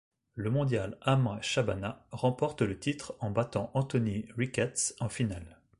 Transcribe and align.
Le 0.33 0.49
mondial 0.49 0.97
Amr 1.01 1.43
Shabana 1.43 2.07
remporte 2.09 2.63
le 2.63 2.79
titre 2.79 3.15
en 3.19 3.29
battant 3.29 3.69
Anthony 3.75 4.25
Ricketts 4.35 4.95
en 4.99 5.09
finale. 5.09 5.59